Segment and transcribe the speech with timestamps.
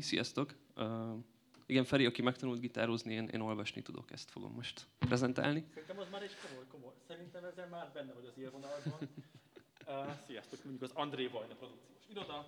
[0.00, 0.54] Köszi, sziasztok.
[0.76, 1.18] Uh,
[1.66, 5.64] igen, Feri, aki megtanult gitározni, én, én olvasni tudok, ezt fogom most prezentálni.
[5.68, 6.94] Szerintem az már egy komoly, komoly.
[7.06, 8.98] Szerintem ezzel már benne vagy az élvonalban.
[9.86, 12.46] Uh, sziasztok, mondjuk az André Vajna produkciós iroda.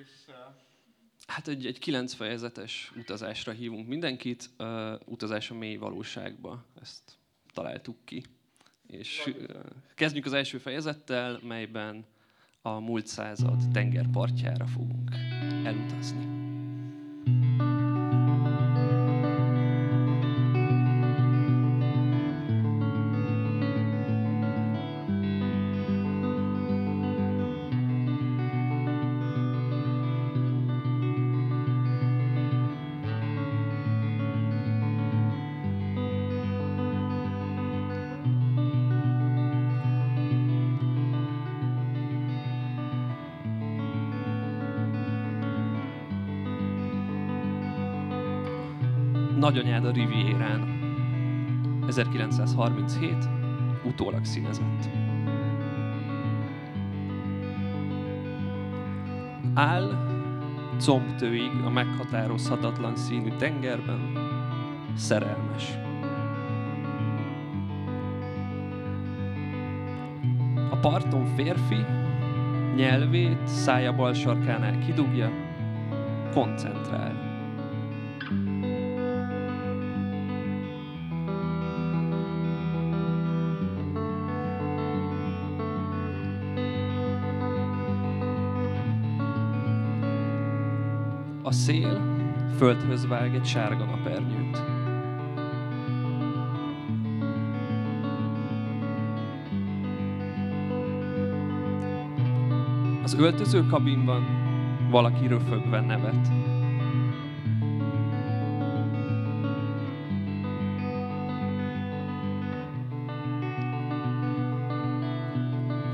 [0.00, 0.34] És, uh...
[1.26, 7.18] Hát egy, egy kilenc fejezetes utazásra hívunk mindenkit, uh, utazás a mély valóságba, ezt
[7.52, 8.24] találtuk ki.
[8.86, 9.60] És uh,
[9.94, 12.06] kezdjük az első fejezettel, melyben
[12.62, 15.10] a múlt század tengerpartjára fogunk
[15.64, 16.26] elutazni.
[49.50, 50.78] Nagyanyád a Rivierán.
[51.86, 53.16] 1937,
[53.84, 54.88] utólag színezett.
[59.54, 59.90] Áll
[60.78, 64.18] combtőig a meghatározhatatlan színű tengerben,
[64.94, 65.78] szerelmes.
[70.70, 71.84] A parton férfi
[72.76, 75.30] nyelvét szája bal sarkánál kidugja,
[76.32, 77.29] koncentrál.
[91.50, 92.00] A szél
[92.56, 94.62] földhöz vág egy sárga napernyőt.
[103.02, 104.26] Az öltöző kabinban
[104.90, 106.28] valaki röfögve nevet.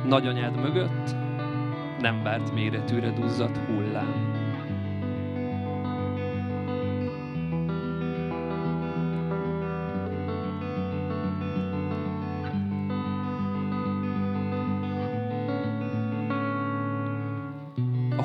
[0.05, 1.15] Nagyanyád mögött
[2.01, 4.26] nem várt méretűre duzzadt hullám.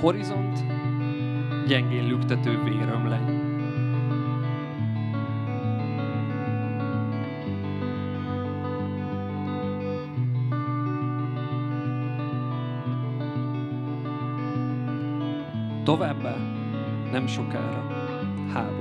[0.01, 0.63] Horizont
[1.67, 3.49] gyengén lüktető vérömleny.
[15.83, 16.35] Továbbá
[17.11, 17.87] nem sokára
[18.53, 18.80] háború.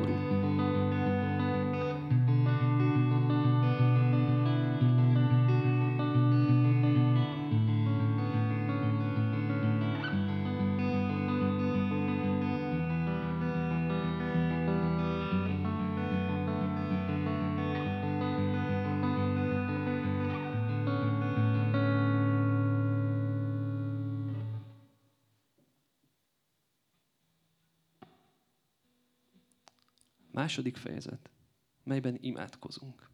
[30.60, 31.30] Második fejezet,
[31.84, 33.09] melyben imádkozunk.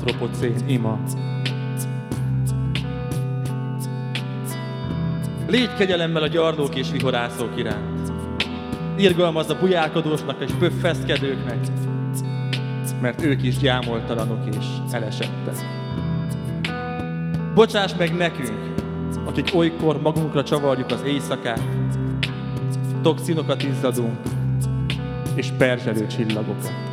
[0.00, 0.98] Antropocén ima.
[5.48, 8.12] Légy kegyelemmel a gyarlók és vihorászók iránt.
[8.96, 11.58] Irgalmazz a bujálkodósnak és pöffeszkedőknek,
[13.00, 15.56] mert ők is gyámoltalanok és elesettek.
[17.54, 18.74] Bocsáss meg nekünk,
[19.24, 21.62] akik olykor magunkra csavarjuk az éjszakát,
[23.02, 24.18] toxinokat izzadunk,
[25.34, 26.89] és perzselő csillagokat.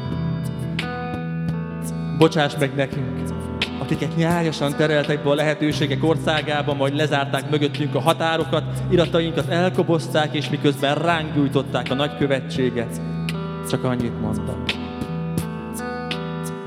[2.18, 3.30] Bocsáss meg nekünk,
[3.80, 10.50] akiket nyájasan tereltek be a lehetőségek országába, majd lezárták mögöttünk a határokat, iratainkat elkobozták, és
[10.50, 13.02] miközben ránk gyújtották a nagykövetséget,
[13.69, 14.58] csak annyit mondtak.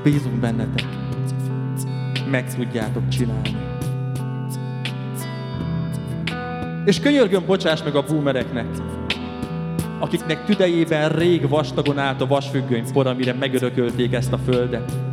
[0.03, 0.85] Bízunk bennetek,
[2.29, 3.57] meg tudjátok csinálni.
[6.85, 8.67] És könyörgöm, bocsáss meg a boomereknek,
[9.99, 15.10] akiknek tüdejében rég vastagon állt a vasfüggöny por, amire megörökölték ezt a földet.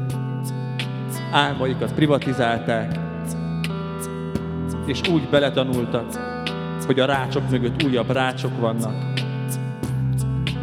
[1.31, 2.99] Álmaikat privatizálták,
[4.87, 6.07] és úgy beletanultak,
[6.87, 8.95] hogy a rácsok mögött újabb rácsok vannak,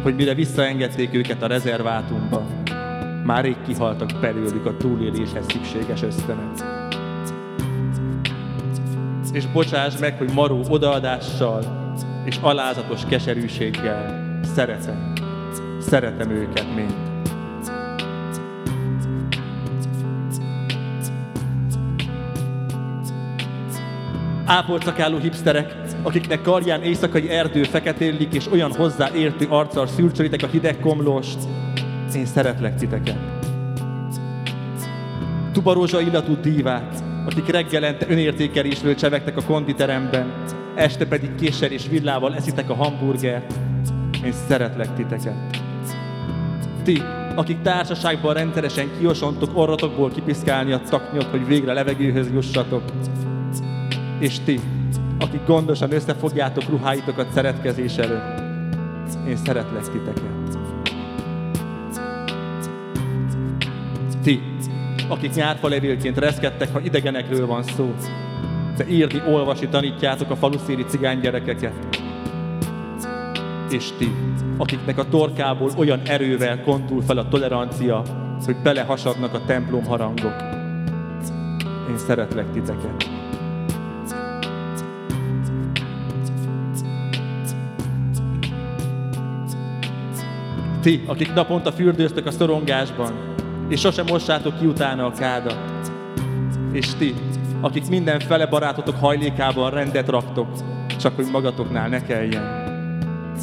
[0.02, 2.42] hogy mire visszaengedték őket a rezervátumba,
[3.24, 6.52] már rég kihaltak belőlük a túléléshez szükséges ösztönök.
[9.32, 11.62] És bocsáss meg, hogy maró odaadással
[12.24, 14.24] és alázatos keserűséggel
[14.54, 15.12] szeretem.
[15.80, 17.05] Szeretem őket mind.
[24.46, 31.38] Ápolcakáló hipsterek, akiknek karján éjszakai erdő feketélik, és olyan hozzáértő arccal szürcsölitek a hideg komlóst,
[32.14, 33.18] én szeretlek titeket.
[35.52, 36.94] Tubarózsa illatú dívák,
[37.26, 40.32] akik reggelente önértékelésről csevegtek a konditeremben,
[40.74, 43.54] este pedig késsel és villával eszitek a hamburgert.
[44.24, 45.34] Én szeretlek titeket.
[46.82, 47.02] Ti,
[47.34, 52.82] akik társaságban rendszeresen kiosontok orratokból kipiszkálni a taknyot, hogy végre levegőhöz jussatok.
[54.18, 54.60] És ti,
[55.18, 58.40] akik gondosan összefogjátok ruháitokat szeretkezés előtt.
[59.28, 60.58] Én szeretlek titeket.
[64.22, 64.40] Ti,
[65.08, 67.94] akik nyárfalevélként reszkedtek, ha idegenekről van szó,
[68.76, 71.72] de írni, olvasni tanítjátok a faluszéri cigány gyerekeket.
[73.70, 74.10] És ti,
[74.56, 78.02] akiknek a torkából olyan erővel kontul fel a tolerancia,
[78.44, 80.42] hogy belehasadnak a templom harangok.
[81.90, 83.15] Én szeretlek titeket.
[90.86, 93.12] Ti, akik naponta fürdőztek a szorongásban,
[93.68, 95.58] és sosem mossátok ki utána a kádat.
[96.72, 97.14] És ti,
[97.60, 100.48] akik minden fele barátotok hajlékában rendet raktok,
[101.00, 102.42] csak hogy magatoknál ne kelljen.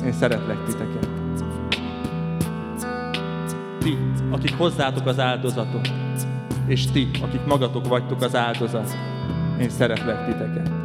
[0.06, 1.10] Én szeretlek titeket.
[3.80, 3.98] Ti,
[4.32, 5.92] akik hozzátok az áldozatot,
[6.68, 8.98] és ti, akik magatok vagytok az áldozat,
[9.60, 10.83] én szeretlek titeket.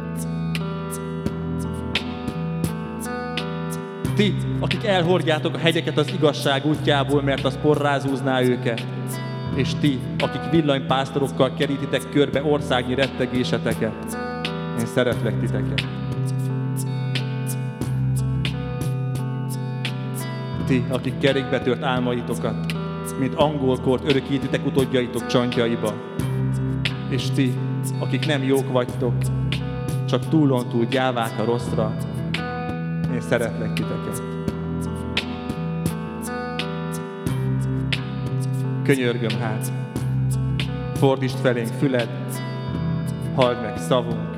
[4.19, 8.85] Ti, akik elhordjátok a hegyeket az igazság útjából, mert az porrázúzná őket,
[9.55, 14.17] és ti, akik villanypásztorokkal kerítitek körbe országnyi rettegéseteket,
[14.79, 15.87] én szeretlek titeket.
[20.65, 22.73] Ti, akik kerékbetört álmaitokat,
[23.19, 25.93] mint angolkort örökítitek utódjaitok csontjaiba,
[27.09, 27.53] és ti,
[27.99, 29.13] akik nem jók vagytok,
[30.05, 31.95] csak túlon túl gyávák a rosszra,
[33.19, 34.21] én szeretlek titeket.
[38.83, 39.71] Könyörgöm hát,
[40.93, 42.09] fordítsd felénk füled,
[43.35, 44.37] halld meg szavunk,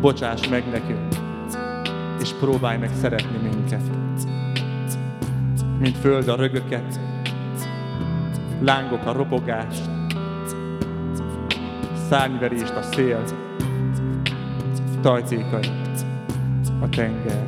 [0.00, 1.14] bocsáss meg nekünk,
[2.20, 3.82] és próbálj meg szeretni minket.
[5.78, 7.00] Mint föld a rögöket,
[8.60, 9.90] lángok a robogást,
[12.08, 13.24] szárnyverést a szél,
[15.00, 16.07] tajtékait
[16.82, 17.47] a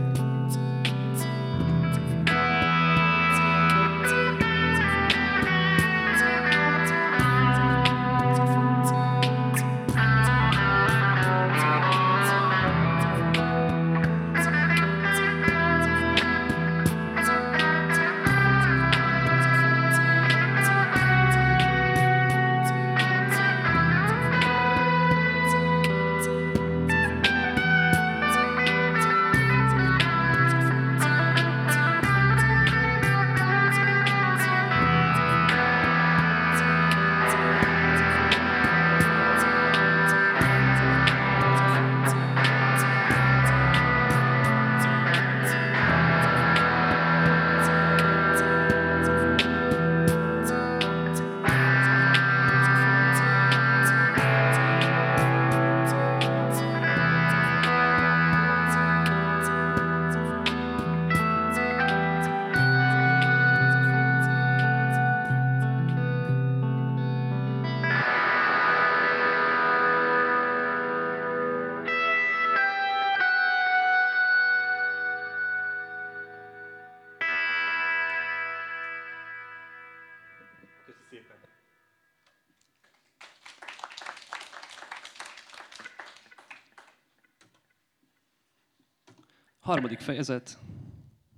[89.70, 90.58] Harmadik fejezet,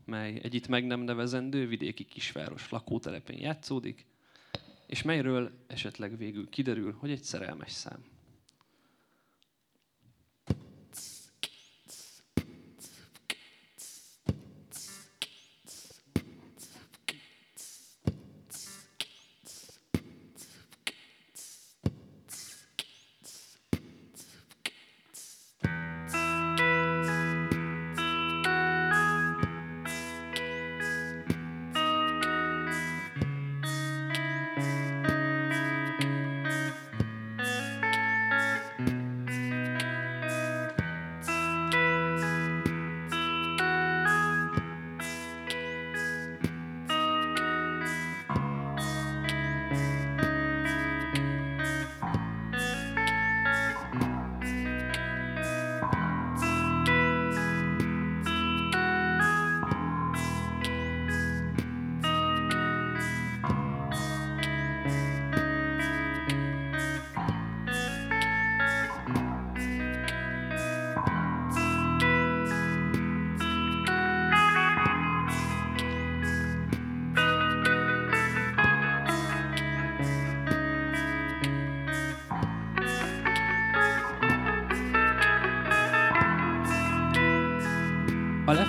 [0.05, 4.07] mely egy itt meg nem nevezendő vidéki kisváros lakótelepén játszódik,
[4.87, 8.05] és melyről esetleg végül kiderül, hogy egy szerelmes szám.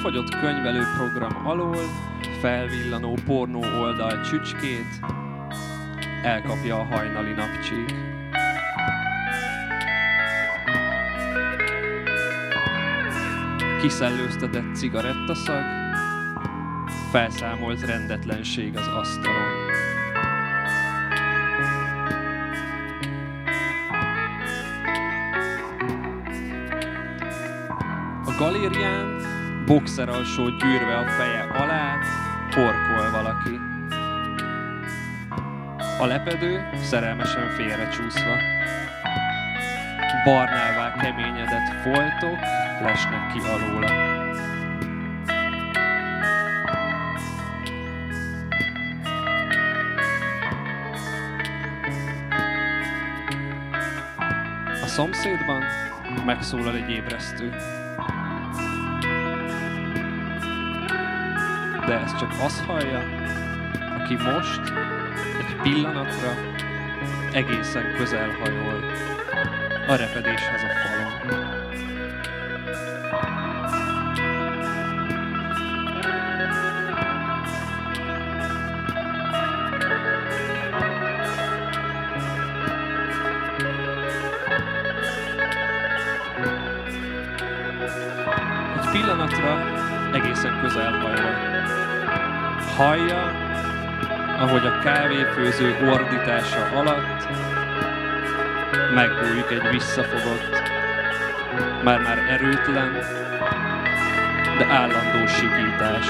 [0.03, 1.77] A lefagyott könyvelő program alól
[2.41, 4.99] felvillanó pornó oldal csücskét
[6.23, 7.95] elkapja a hajnali napcsík.
[13.81, 15.63] Kiszellőztetett cigarettaszag,
[17.11, 19.71] felszámolt rendetlenség az asztalon.
[28.25, 29.12] A galérián
[29.65, 31.97] boxer alsó gyűrve a feje alá,
[32.51, 33.59] horkol valaki.
[35.99, 38.35] A lepedő szerelmesen félrecsúszva.
[40.23, 42.39] Barnává keményedett foltok
[42.81, 44.01] lesnek ki alóla.
[54.81, 55.63] A szomszédban
[56.25, 57.51] megszólal egy ébresztő.
[61.85, 63.03] De ezt csak az hallja,
[63.99, 64.61] aki most
[65.39, 66.33] egy pillanatra
[67.31, 68.91] egészen közel hajol
[69.87, 71.11] a repedéshez a falon.
[88.77, 89.81] Egy pillanatra
[90.13, 91.12] egészen közel hajol.
[92.77, 93.31] Hallja,
[94.39, 97.27] ahogy a kávéfőző ordítása alatt
[98.93, 100.71] megbújik egy visszafogott,
[101.83, 102.93] már-már erőtlen,
[104.57, 106.07] de állandó sikítás.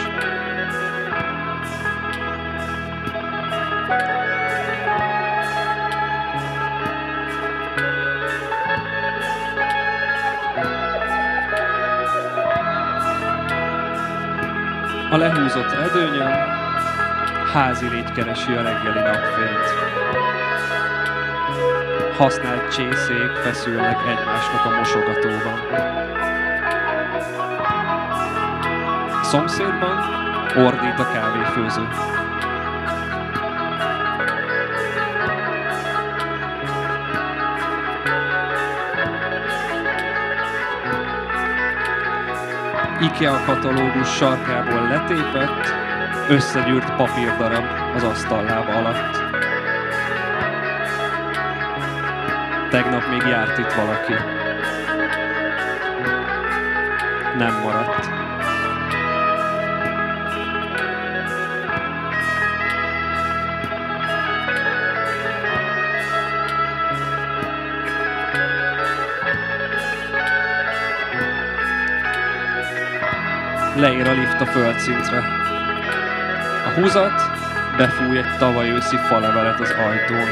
[15.13, 16.31] A lehúzott redőnyön
[17.53, 19.67] házi légy keresi a reggeli napfényt.
[22.17, 25.59] Használt csészék feszülnek egymásnak a mosogatóban.
[29.23, 29.97] Szomszédban
[30.55, 31.87] ordít a kávéfőző.
[43.03, 45.65] IKEA katalógus sarkából letépett,
[46.29, 49.15] összegyűrt papírdarab az asztallába alatt.
[52.69, 54.13] Tegnap még járt itt valaki.
[57.37, 58.12] Nem maradt.
[73.83, 75.17] Leér a lift a földszintre.
[76.65, 77.21] A húzat
[77.77, 80.27] befúj egy tavaly őszi falevelet az ajtón.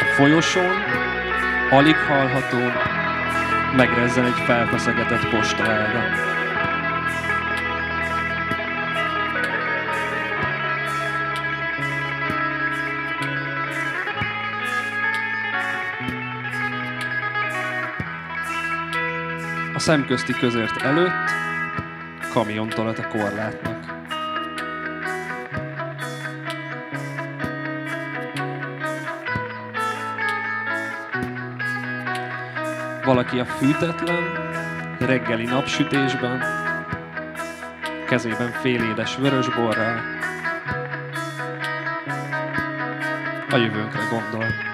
[0.00, 0.76] A folyosón,
[1.70, 2.58] alig hallható,
[3.76, 6.31] megrezzen egy felfeszegetett postaláda.
[19.82, 21.30] Szemközti közért előtt
[22.32, 23.84] kamion tolat a korlátnak.
[33.04, 34.22] Valaki a fűtetlen,
[34.98, 36.42] reggeli napsütésben,
[38.06, 40.00] kezében félédes vörösborral,
[43.50, 44.71] a jövőnkre gondol.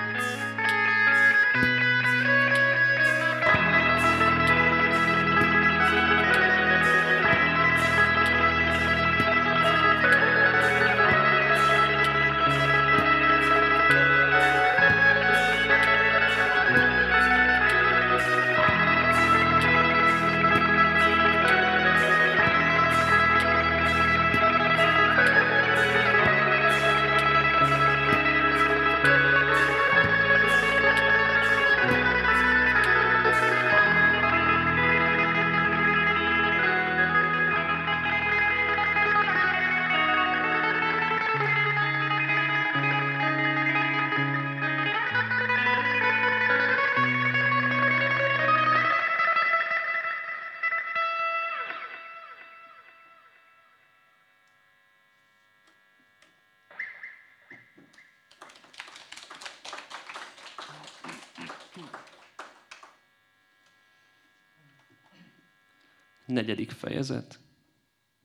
[66.39, 67.41] Negyedik fejezet,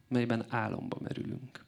[0.08, 1.66] melyben álomba merülünk.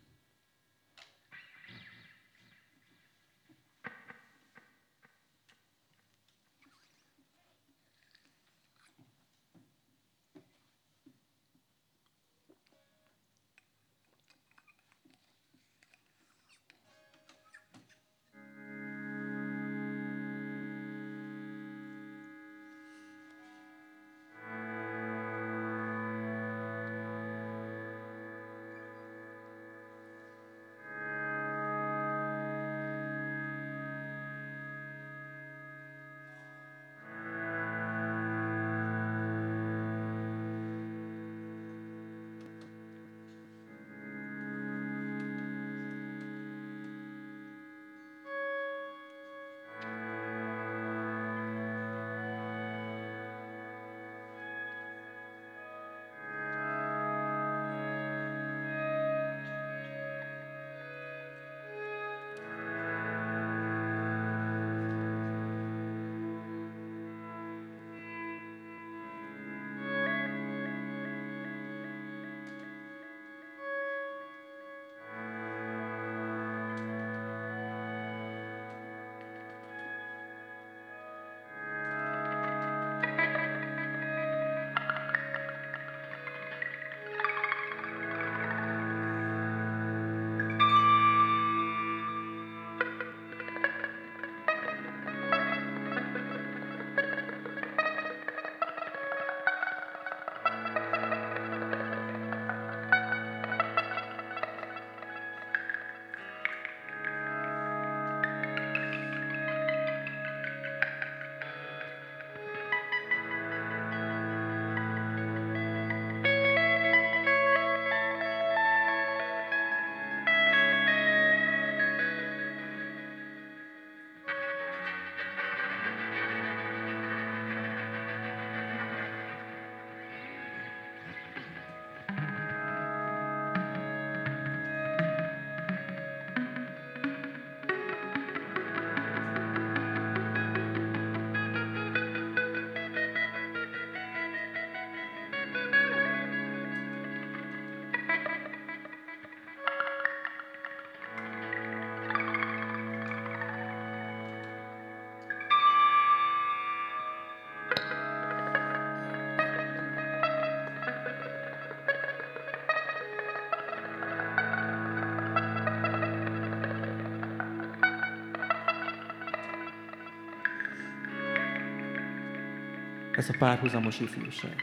[173.15, 174.55] Ez a párhuzamos ifjúság.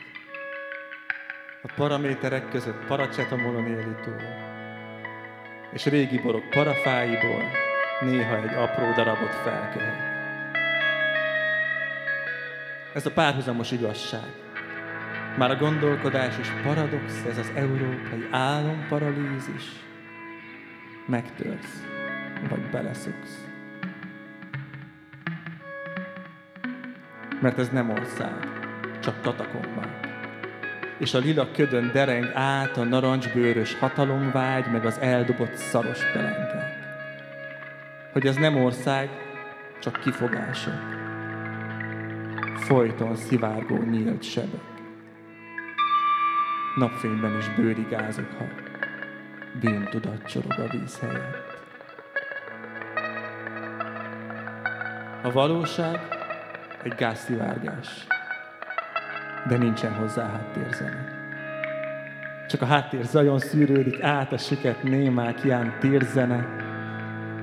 [1.63, 4.23] A paraméterek között paracsetamolon éli túl.
[5.73, 7.43] És régi borok parafáiból
[8.01, 10.11] néha egy apró darabot felkerik.
[12.95, 14.31] Ez a párhuzamos igazság.
[15.37, 19.65] Már a gondolkodás is paradox, ez az európai álomparalízis.
[21.07, 21.83] Megtörsz,
[22.49, 23.52] vagy beleszoksz.
[27.43, 28.49] Mert ez nem ország,
[29.01, 30.11] csak katakombák.
[30.99, 36.73] és a lila ködön dereng át a narancsbőrös hatalomvágy, meg az eldobott szaros pelenkák.
[38.13, 39.11] Hogy ez nem ország,
[39.81, 40.75] csak kifogások.
[42.55, 44.61] Folyton szivárgó nyílt sebek.
[46.77, 48.45] Napfényben is bőrigázok, ha
[49.61, 51.61] bűntudat csorog a víz helyett.
[55.23, 56.12] A valóság
[56.83, 58.07] egy gázszivárgás,
[59.49, 61.21] de nincsen hozzá háttérzene.
[62.49, 66.47] Csak a háttér zajon szűrődik át a süket némák ján térzene,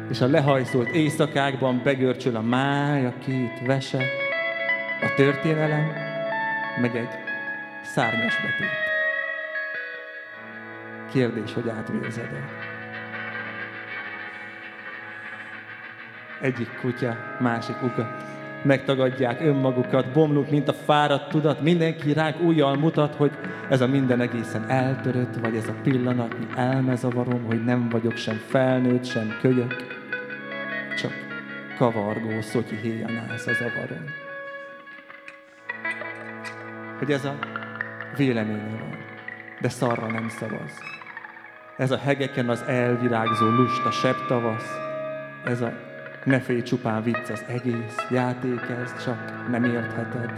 [0.09, 4.03] és a lehajszolt éjszakákban begörcsöl a máj, a két vese,
[5.01, 5.91] a történelem,
[6.81, 7.09] meg egy
[7.83, 8.87] szárnyas betét.
[11.11, 12.67] Kérdés, hogy átvérzed-e?
[16.41, 18.28] Egyik kutya, másik ugat.
[18.63, 21.61] Megtagadják önmagukat, bomlunk, mint a fáradt tudat.
[21.61, 23.31] Mindenki ránk újjal mutat, hogy
[23.69, 29.05] ez a minden egészen eltörött, vagy ez a pillanatnyi elmezavarom, hogy nem vagyok sem felnőtt,
[29.05, 29.75] sem kölyök.
[30.97, 31.11] Csak
[31.77, 34.03] kavargó, szotyi héjanász a zavarom.
[36.97, 37.35] Hogy ez a
[38.17, 38.97] véleménye van,
[39.61, 40.71] de szarra nem szavaz.
[41.77, 44.77] Ez a hegeken az elvirágzó lusta sebb tavasz,
[45.45, 45.88] ez a
[46.29, 50.31] ne félj, csupán vicc az egész, játék ez, csak nem értheted.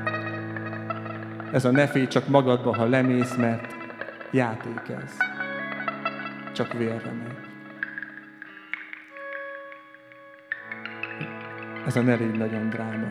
[1.51, 3.75] Ez a ne félj csak magadba, ha lemész, mert
[4.31, 5.17] játék ez.
[6.51, 7.37] Csak vérre megy.
[11.85, 13.07] Ez a ne légy nagyon dráma.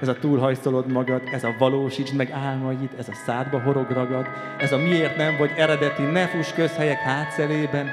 [0.00, 4.26] Ez a túlhajszolod magad, ez a valósítsd meg álmaid, ez a szádba horog ragad,
[4.58, 7.90] ez a miért nem vagy eredeti, ne fuss közhelyek hátszelében,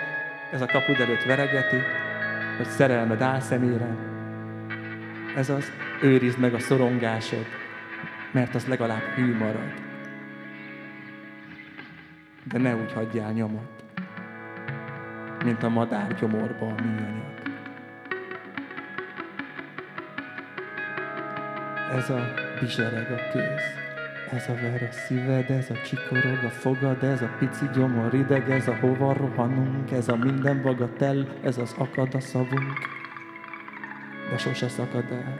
[0.51, 1.77] ez a kapud előtt veregeti,
[2.57, 3.95] hogy szerelmed álszemére.
[5.35, 7.45] Ez az, őrizd meg a szorongásod,
[8.31, 9.73] mert az legalább hű marad.
[12.43, 13.83] De ne úgy hagyjál nyomot,
[15.43, 17.33] mint a madár gyomorba a műanyag.
[21.95, 23.84] Ez a bizsereg a kéz.
[24.31, 28.49] Ez a ver a szíved, ez a csikorog a fogad, ez a pici gyomor ideg,
[28.49, 32.77] ez a hova rohanunk, ez a minden bagatel, ez az akad a szavunk,
[34.29, 35.39] de sose szakad el.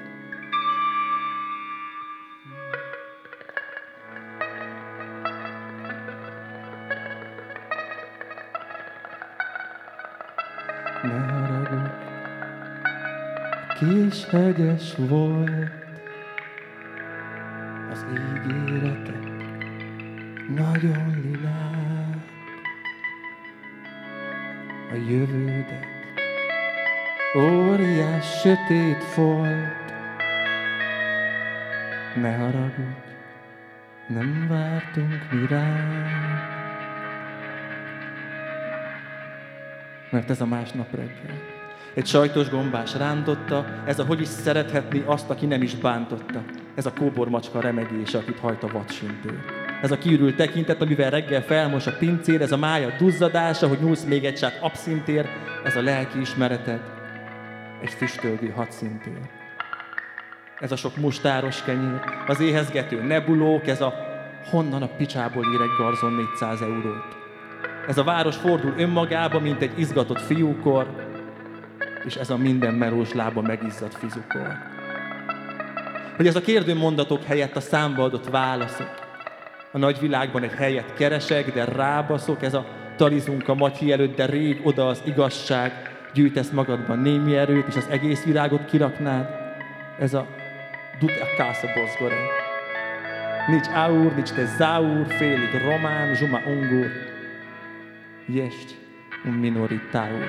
[11.03, 11.91] Ne haragudj,
[13.77, 15.84] kis hegyes volt,
[25.09, 25.85] jövődet
[27.37, 29.93] óriás sötét folt.
[32.15, 33.05] Ne haragudj,
[34.07, 35.63] nem vártunk mi rá.
[40.11, 41.41] Mert ez a másnap reggel.
[41.93, 46.43] Egy sajtos gombás rántotta, ez a hogy is szerethetni azt, aki nem is bántotta.
[46.75, 49.54] Ez a kóbormacska remegése, akit hajt a vadsintér.
[49.85, 54.03] Ez a kiürült tekintet, amivel reggel felmos a pincér, ez a mája duzzadása, hogy nyúlsz
[54.03, 55.29] még egy sát abszintér,
[55.63, 56.79] ez a lelki ismereted,
[57.81, 59.19] egy füstölgő hadszintér.
[60.59, 63.93] Ez a sok mustáros kenyér, az éhezgető nebulók, ez a
[64.49, 67.17] honnan a picsából ér egy garzon 400 eurót.
[67.87, 70.87] Ez a város fordul önmagába, mint egy izgatott fiúkor,
[72.05, 74.57] és ez a minden melós lába megizzadt fizukor.
[76.15, 79.04] Hogy ez a kérdő mondatok helyett a számba adott válaszok.
[79.75, 84.59] A nagyvilágban egy helyet keresek, de rábaszok, ez a talizunk a matyi előtt, de rég
[84.63, 85.71] oda az igazság,
[86.13, 89.29] gyűjtesz magadban némi erőt, és az egész világot kiraknád.
[89.99, 90.27] Ez a
[90.99, 92.15] dut a casa bozgore.
[93.47, 96.87] Nincs aur, nincs te zaur, félig román, zsuma ungur.
[98.27, 98.77] Jest
[99.25, 100.25] un minoritáur.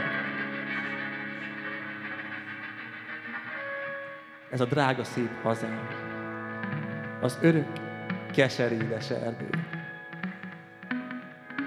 [4.50, 5.88] Ez a drága szép hazám.
[7.20, 7.85] Az örök
[8.37, 9.49] keserédes erdő.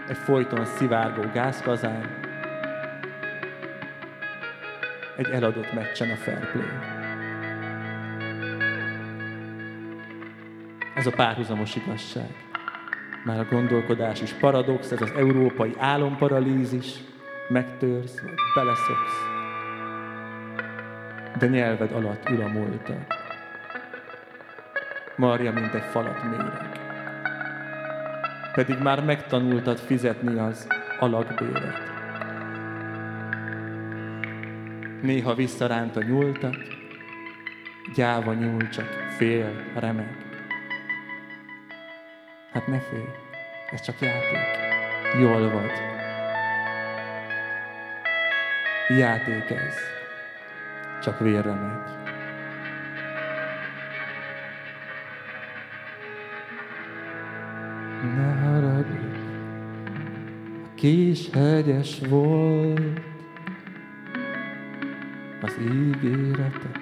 [0.09, 2.17] Egy folyton szivárgó gázkazán.
[5.17, 6.67] Egy eladott meccsen a fair play.
[10.95, 12.29] Ez a párhuzamos igazság.
[13.25, 16.93] Már a gondolkodás is paradox, ez az európai álomparalízis.
[17.47, 19.19] Megtörsz, vagy beleszoksz.
[21.39, 23.18] De nyelved alatt ül a múltad.
[25.19, 26.69] Marja, mint egy falat méreg.
[28.53, 30.67] Pedig már megtanultad fizetni az
[30.99, 31.77] alakbéret.
[35.01, 36.57] Néha visszaránt a nyúltat,
[37.95, 38.85] gyáva nyúl csak
[39.17, 40.17] fél, remeg.
[42.51, 43.09] Hát ne félj,
[43.71, 44.39] Ez csak játék.
[45.19, 45.71] Jól vagy.
[48.97, 49.75] Játék ez.
[51.01, 51.98] Csak vérre megy.
[60.79, 62.99] Kis hegyes volt
[65.41, 66.79] az ígéretek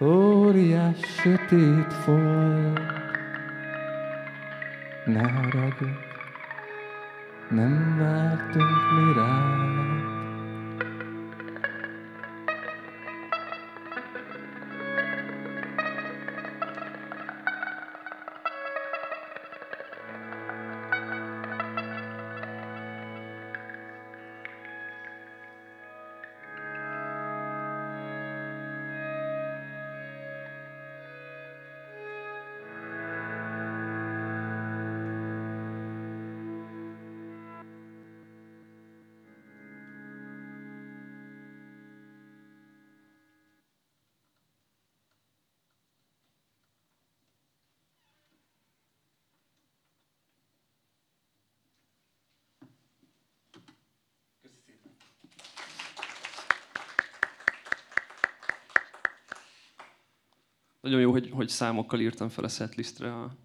[0.00, 2.80] óriás sötét folt.
[5.04, 5.90] Ne haragudj,
[7.50, 9.99] nem vártunk mi rád.
[60.80, 63.36] Nagyon jó, hogy, hogy számokkal írtam fel a setlistre a,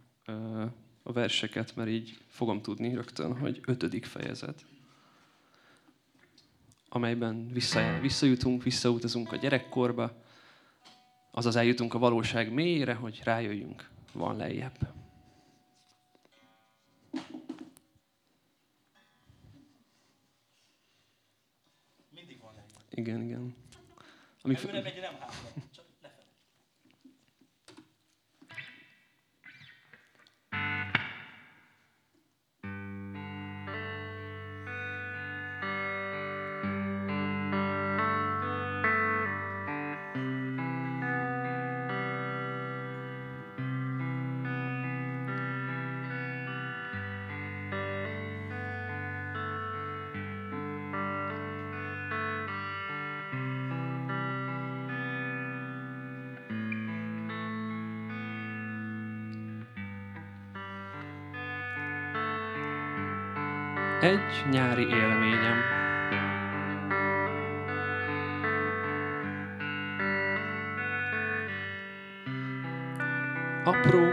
[1.04, 4.66] a verseket, mert így fogom tudni rögtön, hogy ötödik fejezet,
[6.90, 10.24] amelyben vissza, visszajutunk, visszautazunk a gyerekkorba,
[11.32, 14.95] azaz eljutunk a valóság mélyére, hogy rájöjjünk, van lejjebb.
[64.30, 65.58] Egy nyári élményem.
[73.64, 74.12] Apró,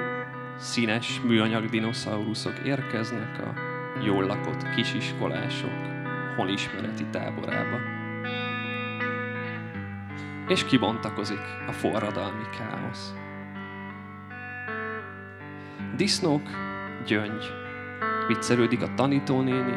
[0.57, 3.55] színes műanyag dinoszauruszok érkeznek a
[4.05, 5.71] jól lakott kisiskolások
[6.37, 7.79] honismereti táborába.
[10.49, 13.15] És kibontakozik a forradalmi káosz.
[15.97, 16.43] Disznók,
[17.07, 17.53] gyöngy,
[18.27, 19.77] viccelődik a tanítónéni,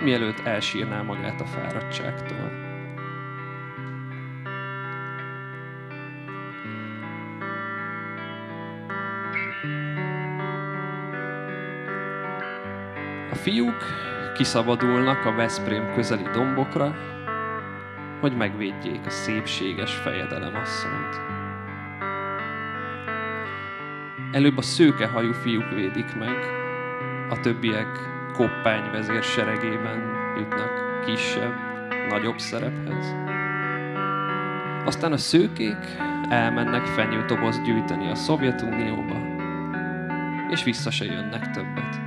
[0.00, 2.68] mielőtt elsírná magát a fáradtságtól.
[13.30, 13.84] A fiúk
[14.34, 16.94] kiszabadulnak a Veszprém közeli dombokra,
[18.20, 21.20] hogy megvédjék a szépséges fejedelem asszonyt.
[24.32, 26.36] Előbb a szőkehajú fiúk védik meg,
[27.30, 30.02] a többiek koppány vezér seregében
[30.38, 31.54] jutnak kisebb,
[32.08, 33.14] nagyobb szerephez.
[34.84, 35.96] Aztán a szőkék
[36.28, 39.16] elmennek fenyőtoboz gyűjteni a Szovjetunióba,
[40.50, 42.00] és vissza se jönnek többet.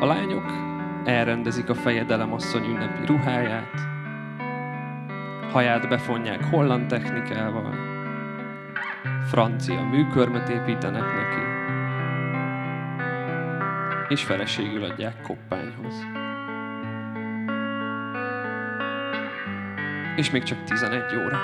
[0.00, 0.52] A lányok
[1.04, 3.74] elrendezik a fejedelem asszony ünnepi ruháját,
[5.52, 7.85] haját befonják holland technikával,
[9.26, 11.40] francia műkörmöt építenek neki,
[14.08, 16.06] és feleségül adják koppányhoz.
[20.16, 21.38] És még csak 11 óra.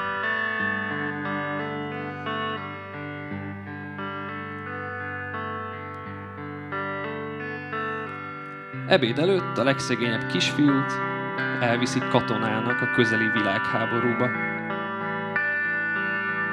[8.86, 10.92] Ebéd előtt a legszegényebb kisfiút
[11.60, 14.30] elviszik katonának a közeli világháborúba.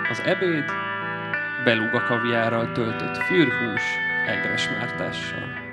[0.10, 0.89] Az ebéd
[1.64, 3.84] beluga kaviárral töltött fűrhús
[4.28, 5.68] egresmártással.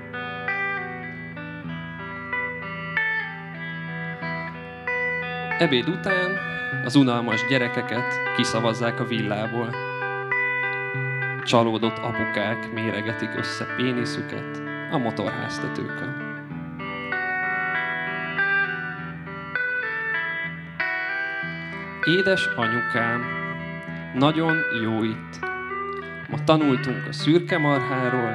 [5.58, 6.38] Ebéd után
[6.84, 9.74] az unalmas gyerekeket kiszavazzák a villából.
[11.44, 16.24] Csalódott apukák méregetik össze péniszüket a motorháztetőkön.
[22.04, 23.24] Édes anyukám,
[24.14, 25.45] nagyon jó itt.
[26.28, 28.30] Ma tanultunk a szürke marháról,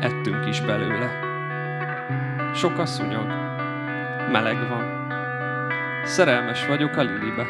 [0.00, 1.20] ettünk is belőle.
[2.54, 3.26] Sok a szúnyog,
[4.32, 5.08] meleg van.
[6.04, 7.46] Szerelmes vagyok a Lilibe.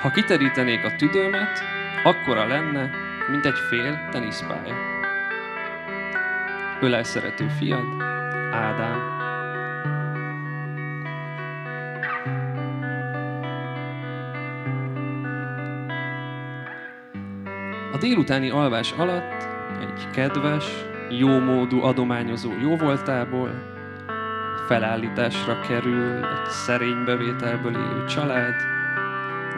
[0.00, 1.62] Ha kiterítenék a tüdőmet,
[2.04, 2.90] akkora lenne,
[3.30, 4.74] mint egy fél teniszpálya.
[6.80, 8.02] Ölel szerető fiad,
[8.52, 9.09] Ádám.
[18.00, 19.46] Délutáni alvás alatt
[19.80, 20.64] egy kedves,
[21.08, 23.50] jómódú adományozó jóvoltából
[24.66, 28.54] felállításra kerül egy szerény bevételből élő család,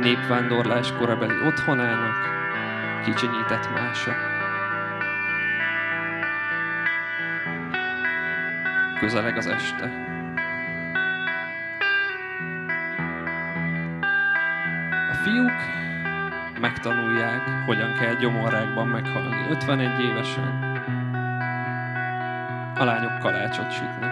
[0.01, 2.15] népvándorlás korabeli otthonának
[3.05, 4.13] kicsinyített mása.
[9.01, 10.11] Közeleg az este.
[15.11, 15.83] A fiúk
[16.63, 20.71] megtanulják, hogyan kell gyomorrákban meghalni 51 évesen.
[22.79, 24.11] A lányok kalácsot sütnek.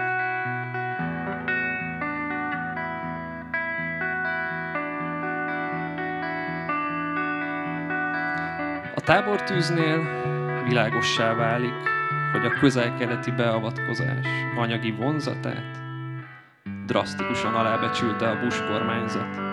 [8.94, 9.98] A tábortűznél
[10.64, 11.74] világossá válik,
[12.32, 15.78] hogy a közel-keleti beavatkozás anyagi vonzatát
[16.86, 19.49] drasztikusan alábecsülte a Bush kormányzat.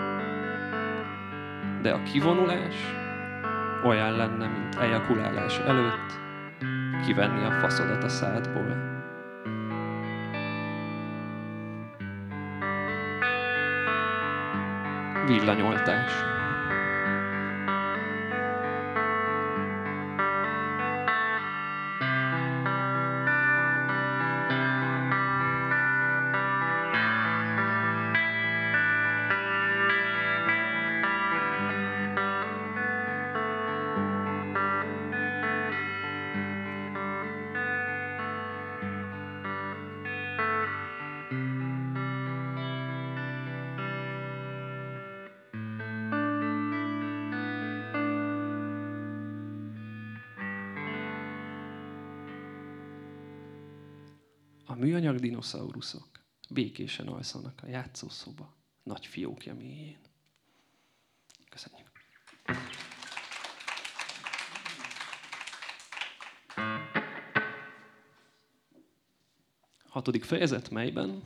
[1.88, 2.74] De a kivonulás
[3.84, 6.12] olyan lenne, mint ejakulálás előtt
[7.06, 8.76] kivenni a faszodat a szádból.
[15.26, 16.37] Villanyoltás.
[54.78, 56.08] Műanyag dinoszauruszok
[56.50, 59.98] békésen alszanak a játszószoba nagy fiókja mélyén.
[61.48, 61.86] Köszönjük.
[69.88, 71.22] Hatodik fejezet melyben?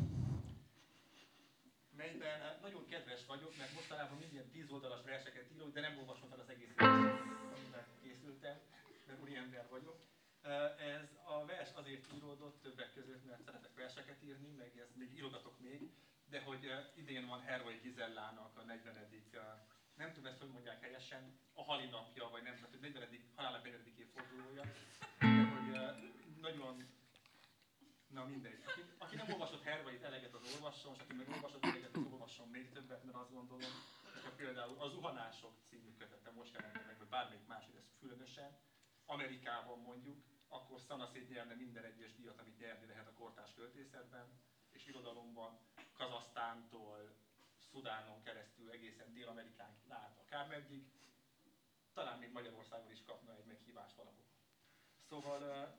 [55.12, 55.74] Szóval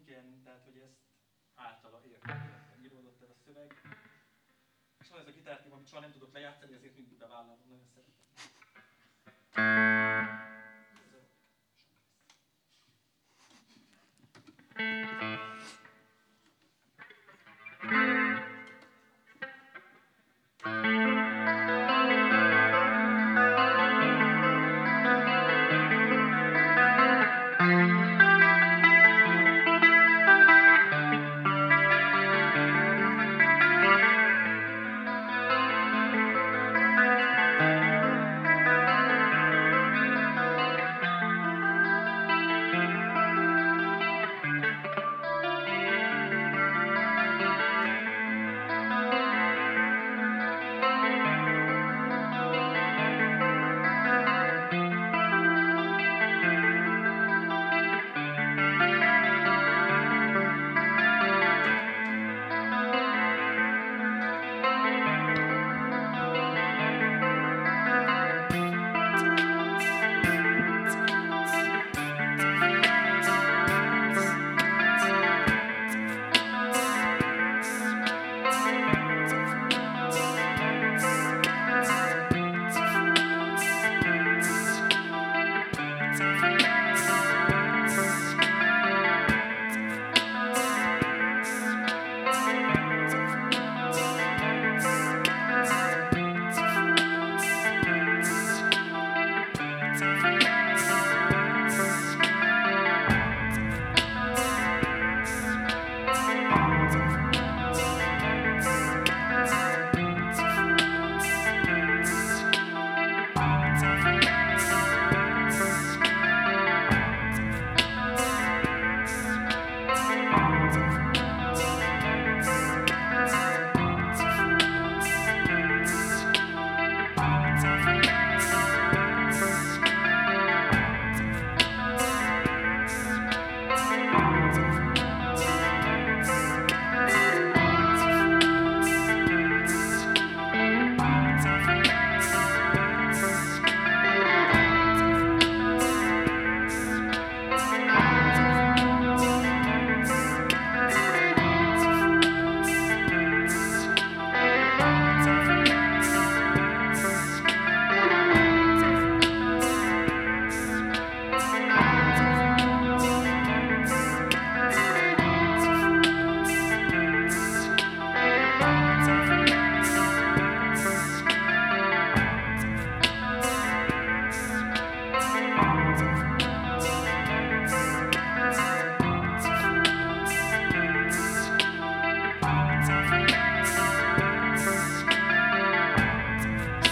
[0.00, 0.98] igen, tehát hogy ezt
[1.54, 3.74] általa értem, íródott el a szöveg.
[5.00, 8.14] És van ez a gitártém, amit soha nem tudok lejátszani, ezért mindig bevállalom, nagyon szeretem.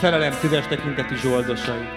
[0.06, 1.88] Szerelem szíves tekintetű zsoldosai.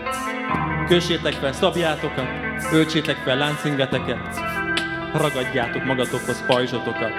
[0.88, 2.28] Kössétek fel szabjátokat,
[2.72, 4.39] öltsétek fel láncingeteket,
[5.14, 7.14] ragadjátok magatokhoz pajzsotokat.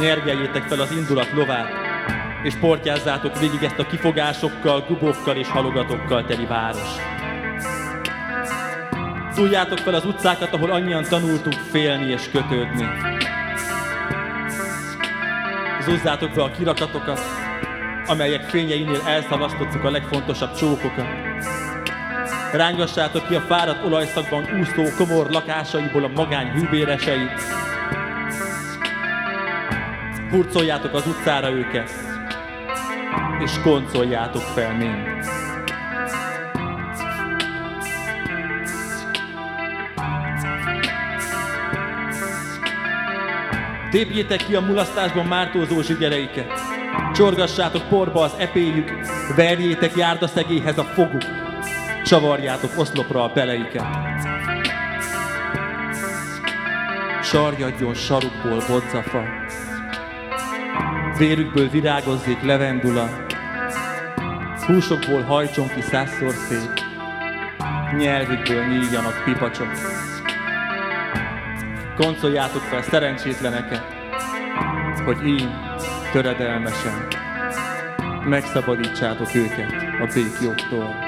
[0.00, 1.68] Nyergeljétek fel az indulat lovát,
[2.42, 6.90] és portyázzátok végig ezt a kifogásokkal, gubókkal és halogatokkal teli város.
[9.32, 12.88] Szújjátok fel az utcákat, ahol annyian tanultunk félni és kötődni.
[15.80, 17.37] Zúzzátok be a kirakatokat,
[18.08, 21.06] amelyek fényeinél elszalasztottuk a legfontosabb csókokat.
[22.52, 27.40] Rángassátok ki a fáradt olajszakban úszó komor lakásaiból a magány hűbéreseit.
[30.30, 31.90] Hurcoljátok az utcára őket,
[33.44, 35.26] és koncoljátok fel mind.
[43.90, 46.77] Tépjétek ki a mulasztásban mártózó zsigereiket,
[47.12, 48.90] csorgassátok porba az epéjük,
[49.36, 51.22] verjétek járdaszegélyhez a foguk,
[52.04, 53.84] csavarjátok oszlopra a beleiket.
[57.22, 59.22] Sarjadjon sarukból bodzafa,
[61.18, 63.08] vérükből virágozzék levendula,
[64.66, 66.80] húsokból hajtson ki százszor szép,
[67.96, 69.70] nyelvükből nyíljanak pipacsok.
[71.96, 73.84] Koncoljátok fel szerencsétleneket,
[75.04, 75.67] hogy én
[76.12, 77.06] töredelmesen
[78.24, 81.07] megszabadítsátok őket a békjogtól.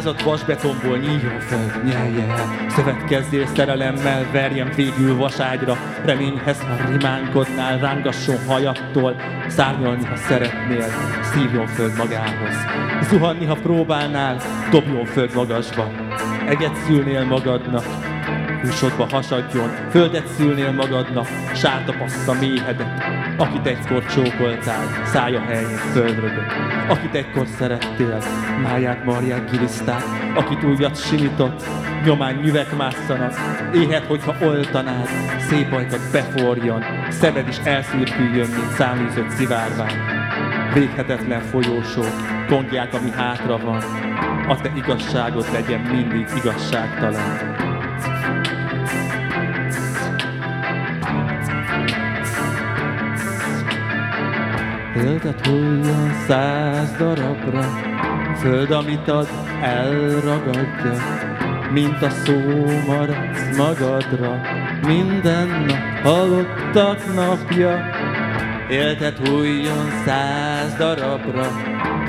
[0.00, 2.68] Házat vasbetonból, nyíljon fel, nyelje el.
[2.68, 5.76] Szövetkezzél szerelemmel, verjem végül vaságyra.
[6.04, 9.16] Reményhez, ha rimánkodnál, rángasson hajattól.
[9.48, 10.86] Szárnyalni, ha szeretnél,
[11.22, 12.54] szívjon föld magához.
[13.08, 14.36] Zuhanni, ha próbálnál,
[14.70, 15.90] dobjon föld magasba.
[16.46, 17.84] Eget szülnél magadnak,
[18.62, 23.04] húsodba hasadjon, földet szülnél magadnak, sártapassza méhedet,
[23.40, 26.52] akit egykor csókoltál, szája helyén földrögött,
[26.88, 28.18] akit egykor szerettél,
[28.62, 30.02] máját marják giliszták,
[30.34, 31.62] akit újat simított,
[32.04, 33.34] nyomán nyüvek másszanak,
[33.74, 35.08] éhet, hogyha oltanád,
[35.48, 39.96] szép ajkat beforjon, szemed is elszürküljön, mint száműzött szivárvány.
[40.74, 42.02] Véghetetlen folyósó,
[42.48, 43.82] kongják, ami hátra van,
[44.48, 47.58] a te igazságod legyen mindig igazságtalan.
[55.00, 57.64] Földet hulljon száz darabra,
[58.40, 59.28] föld, amit ad,
[59.62, 60.94] elragadja,
[61.72, 62.40] mint a szó
[62.86, 64.40] maradsz magadra,
[64.86, 67.80] minden nap halottak napja.
[68.70, 71.46] Éltet hulljon száz darabra,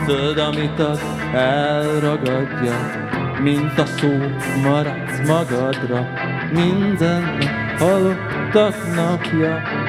[0.05, 0.99] föld, amit ad,
[1.33, 2.75] elragadja,
[3.41, 4.17] mint a szó
[4.63, 6.07] maradsz magadra,
[6.51, 9.80] minden nap halottak napja.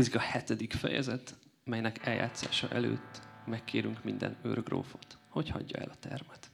[0.00, 6.50] Következik a hetedik fejezet, melynek eljátszása előtt megkérünk minden őrgrófot, hogy hagyja el a termet.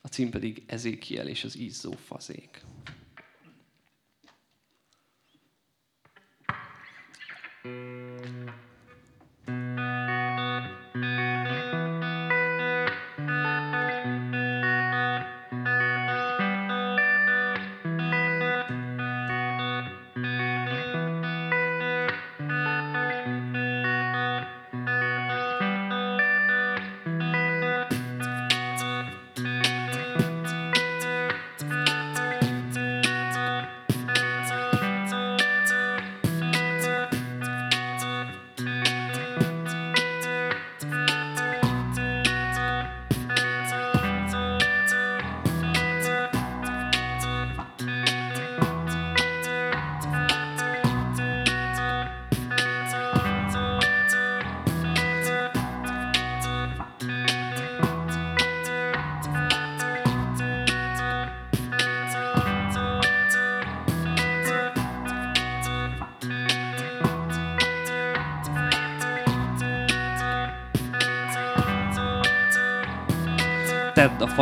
[0.00, 2.64] A cím pedig Ezékiel és az izzó fazék.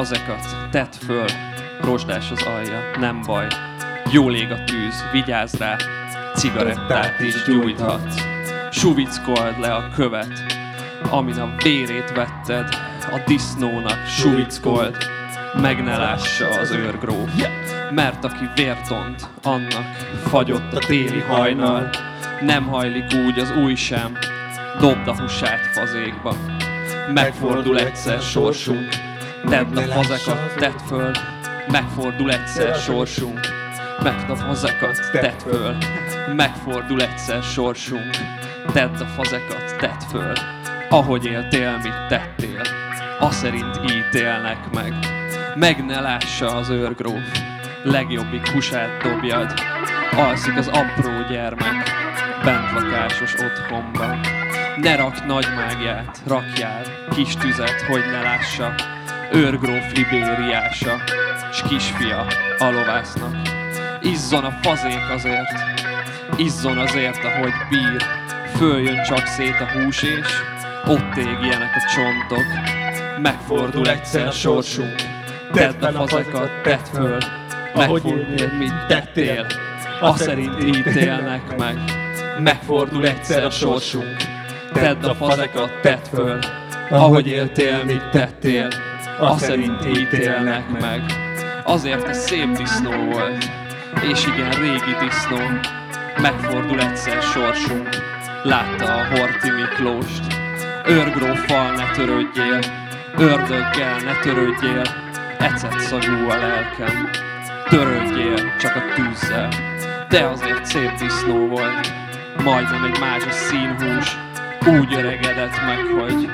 [0.01, 1.27] Fazekat, tedd föl,
[1.81, 3.47] rozsdás az alja, nem baj.
[4.13, 5.77] Jól ég a tűz, vigyázz rá,
[6.35, 8.23] cigarettát is gyújthatsz.
[8.71, 10.57] Suvickold le a követ,
[11.11, 12.69] amin a vérét vetted,
[13.11, 14.97] a disznónak suvickold,
[15.61, 17.31] meg ne lássa az őrgróf.
[17.91, 19.87] Mert aki vértont, annak
[20.27, 21.91] fagyott a téli hajnal,
[22.41, 24.19] nem hajlik úgy az új sem,
[24.79, 26.35] dobd a husát fazékba.
[27.13, 28.89] Megfordul egyszer sorsunk,
[29.49, 31.11] tedd a fazekat, tedd föl,
[31.68, 33.41] megfordul egyszer sorsunk,
[34.03, 35.76] Tedd a fazekat, tedd föl,
[36.34, 38.16] megfordul egyszer sorsunk,
[38.72, 40.32] tedd a fazekat, tedd föl,
[40.88, 42.62] ahogy éltél, mit tettél,
[43.18, 44.95] a szerint ítélnek meg,
[45.55, 47.41] meg ne lássa az őrgróf,
[47.82, 49.53] legjobbik husát dobjad,
[50.16, 51.91] alszik az apró gyermek,
[52.45, 54.20] bentlakásos otthonban.
[54.76, 58.74] Ne rak nagy mágiát, rakjál kis tüzet, hogy ne lássa,
[59.33, 60.97] őrgróf libériása,
[61.53, 62.26] s kisfia
[62.59, 63.37] a lovásznak.
[64.03, 65.55] Izzon a fazék azért,
[66.37, 68.03] izzon azért, ahogy bír,
[68.57, 70.26] följön csak szét a hús és
[70.87, 72.47] ott égjenek a csontok.
[73.22, 74.95] Megfordul egyszer sorsunk,
[75.53, 77.18] tedd a fazekat, tedd föl,
[77.74, 78.26] megfordul,
[78.59, 79.47] mint tettél,
[80.01, 81.78] a szerint ítélnek meg.
[82.39, 84.16] Megfordul egyszer a sorsunk,
[84.72, 86.39] tedd a fazekat, tedd föl,
[86.91, 88.68] ahogy éltél, mit tettél,
[89.21, 91.03] a szerint ítélnek meg.
[91.64, 93.51] Azért ez szép disznó volt,
[94.11, 95.39] és igen régi disznó,
[96.21, 97.89] megfordul egyszer sorsunk,
[98.43, 100.25] látta a Horti Miklóst.
[100.87, 102.59] Őrgróffal ne törődjél,
[103.16, 104.83] ördöggel ne törődjél,
[105.39, 107.11] ecet szagú a lelkem.
[107.68, 109.49] Törődjél csak a tűzzel,
[110.09, 111.93] de azért szép disznó volt,
[112.45, 114.16] majdnem egy mázsas színhús,
[114.66, 116.31] úgy öregedett meg, hogy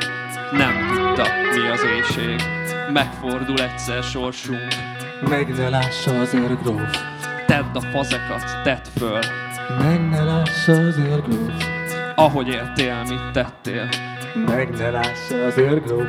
[0.53, 2.43] nem tudta, mi az éjség.
[2.93, 4.74] Megfordul egyszer sorsunk,
[5.28, 7.03] Meg ne lássa az őrgróf,
[7.47, 9.20] tedd a fazekat, tedd föl,
[9.78, 11.66] meg ne lássa az őrgróf,
[12.14, 13.89] ahogy éltél, mit tettél,
[14.47, 16.09] meg ne lássa az őrgróf,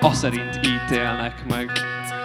[0.00, 1.70] a szerint ítélnek meg.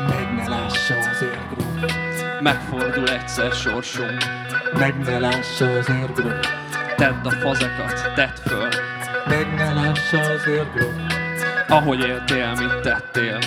[0.08, 1.94] meg ne lássa az őrgróf,
[2.39, 4.24] Megfordul egyszer sorsunk,
[4.78, 6.48] meg ne lássa az őrgróf,
[6.96, 8.70] tedd a fazekat, tedd föl,
[9.26, 10.94] meg ne lássa az őrgróf,
[11.68, 13.39] ahogy éltél, mit tettél,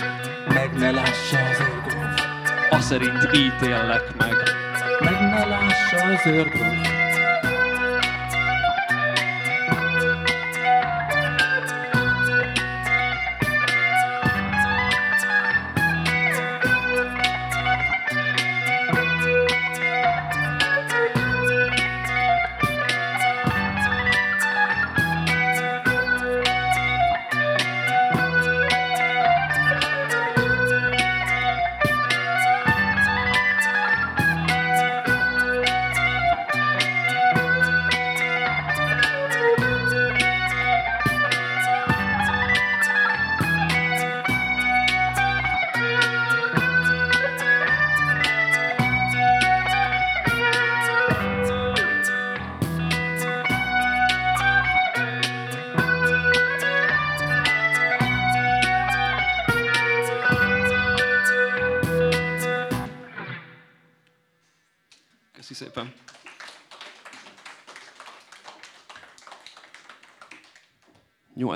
[0.57, 2.26] meg ne lássa az őrgróf,
[2.70, 4.34] a szerint ítélnek meg.
[5.00, 6.95] meg ne lássa az őrgróf.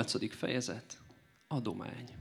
[0.03, 0.33] 8.
[0.33, 0.97] fejezet.
[1.47, 2.20] Adomány.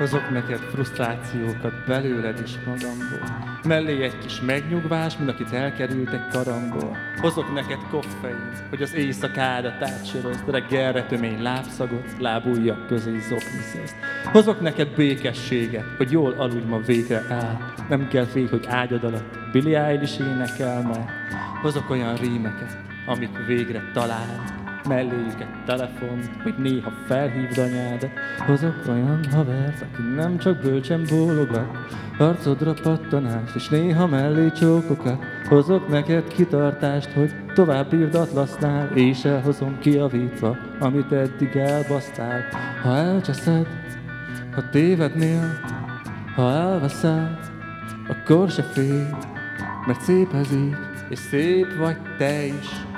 [0.00, 3.58] Hozok neked frusztrációkat belőled is magamból.
[3.64, 6.96] Mellé egy kis megnyugvás, mint akit elkerültek karamból.
[7.20, 13.96] Hozok neked koffein, hogy az éjszakádat átsörözd, reggelre tömény lábszagot, lábújjak közé zokniszeszt.
[14.24, 17.74] Hozok neked békességet, hogy jól aludj ma végre el.
[17.88, 21.08] Nem kell félj, hogy ágyad alatt Billy Eilish énekel majd.
[21.62, 24.59] Hozok olyan rímeket, amik végre találnak
[24.90, 28.10] melléjük egy telefon, hogy néha felhívd anyádat.
[28.46, 31.68] Hozok olyan havert, aki nem csak bölcsen bólogat,
[32.18, 35.24] arcodra pattanást, és néha mellé csókokat.
[35.48, 42.40] Hozok neked kitartást, hogy tovább írd atlasznál, és elhozom kiavítva, amit eddig elbasztál.
[42.82, 43.66] Ha elcseszed,
[44.54, 45.60] ha tévednél,
[46.34, 47.38] ha elveszel,
[48.08, 49.06] akkor se félj,
[49.86, 50.76] mert szép ez így,
[51.08, 52.88] és szép vagy te is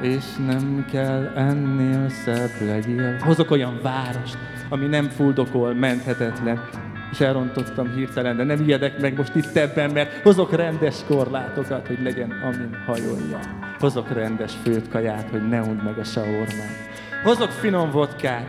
[0.00, 3.16] és nem kell ennél szebb legyél.
[3.20, 4.38] Hozok olyan várost,
[4.68, 6.68] ami nem fuldokol, menthetetlen,
[7.10, 12.02] és elrontottam hirtelen, de nem ijedek meg most itt ebben, mert hozok rendes korlátokat, hogy
[12.02, 13.38] legyen amin hajolja.
[13.78, 16.92] Hozok rendes főtt kaját, hogy ne undd meg a saormát.
[17.22, 18.46] Hozok finom vodkát,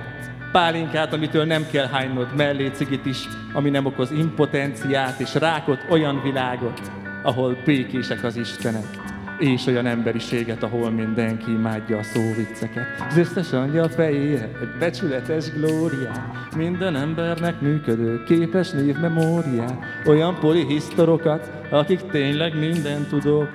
[0.51, 6.21] pálinkát, amitől nem kell hánynod, mellé cigit is, ami nem okoz impotenciát és rákot, olyan
[6.21, 6.91] világot,
[7.23, 12.85] ahol békések az Istenek és olyan emberiséget, ahol mindenki imádja a szóvicceket.
[13.09, 22.01] Az összes angyal fejére egy becsületes glóriát, minden embernek működő, képes névmemóriát, olyan polihisztorokat, akik
[22.01, 23.49] tényleg minden tudók,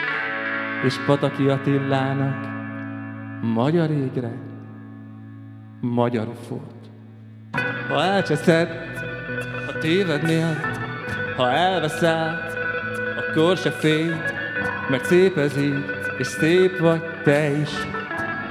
[0.85, 2.49] és Pataki Attilának
[3.43, 4.33] magyar égre,
[5.81, 6.75] magyar ufót.
[7.89, 8.69] Ha elcseszed,
[9.67, 10.61] ha tévednél,
[11.37, 12.41] ha elveszel,
[13.19, 14.13] akkor se félj,
[14.91, 15.85] mert szép ez így,
[16.19, 17.71] és szép vagy te is,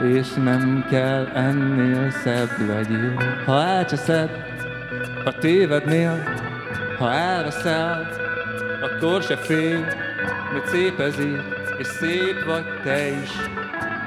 [0.03, 3.13] és nem kell ennél szebb legyél.
[3.45, 4.29] Ha elcseszed,
[5.23, 6.23] ha tévednél,
[6.97, 8.09] ha elveszel,
[8.81, 9.79] akkor se félj,
[10.53, 11.41] mert szép ez így,
[11.77, 13.29] és szép vagy te is,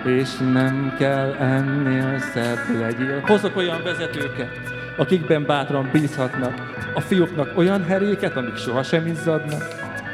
[0.05, 3.21] és nem kell ennél szebb legyél.
[3.21, 4.61] Hozok olyan vezetőket,
[4.97, 6.55] akikben bátran bízhatnak,
[6.95, 9.63] a fiúknak olyan heréket, amik sohasem izzadnak,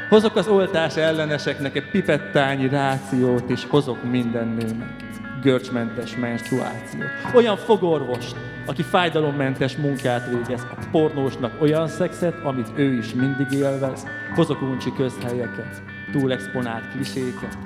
[0.09, 5.03] Hozok az oltás elleneseknek egy pipettányi rációt, és hozok minden nőnek
[5.41, 7.09] görcsmentes menstruációt.
[7.33, 8.35] Olyan fogorvost,
[8.65, 14.07] aki fájdalommentes munkát végez, a pornósnak olyan szexet, amit ő is mindig élvez.
[14.35, 15.81] Hozok uncsi közhelyeket,
[16.11, 17.57] túl exponált kliséket.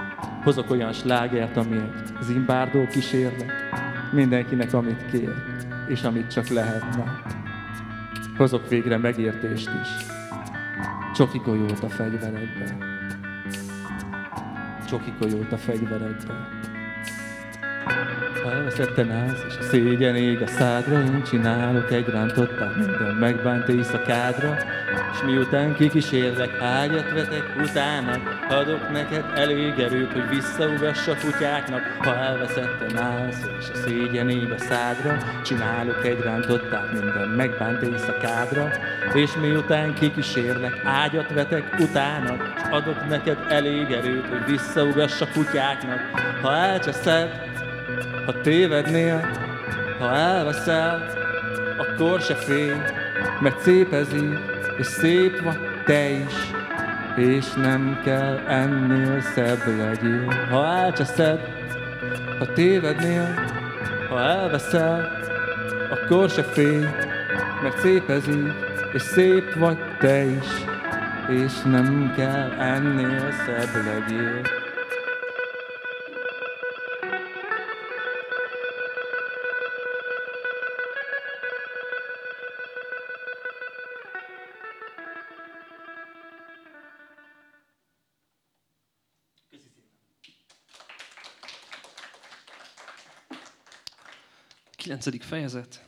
[0.43, 3.51] Hozok olyan slágert, ami egy zimbárdó kísérlet.
[4.11, 5.33] Mindenkinek, amit kér,
[5.87, 7.21] és amit csak lehetne.
[8.37, 10.21] Hozok végre megértést is
[11.13, 12.77] Csoki golyót a fegyverekbe.
[14.89, 16.33] Csoki golyót a fegyverekbe.
[18.43, 23.67] Ha elveszettem állsz, és a szégyen ég a szádra, én csinálok egy rántottát minden megbánt
[23.67, 24.57] éjszakádra,
[25.13, 28.17] és miután kikísérlek, ágyat vetek utána,
[28.49, 34.51] adok neked elég erőt, hogy visszaugass a kutyáknak, ha elveszettem állsz, és a szégyen ég
[34.51, 38.69] a szádra, csinálok egy rántottát minden megbánt éjszakádra,
[39.13, 42.35] és miután kikísérlek, ágyat vetek utána,
[42.71, 45.99] adok neked elég erőt, hogy visszaugass a kutyáknak,
[46.41, 47.51] ha elcseszed,
[48.25, 49.29] ha tévednél,
[49.99, 51.05] ha elveszel,
[51.77, 52.81] akkor se félj,
[53.39, 56.33] mert szép ez így, és szép vagy te is,
[57.15, 60.47] és nem kell ennél szebb legyél.
[60.49, 61.39] Ha elcseszed,
[62.39, 63.33] ha tévednél,
[64.09, 65.21] ha elveszel,
[65.89, 66.85] akkor se félj,
[67.61, 68.53] mert szép ez így,
[68.93, 70.47] és szép vagy te is,
[71.29, 74.52] és nem kell ennél szebb legyél.
[94.83, 95.87] Kilencedik fejezet,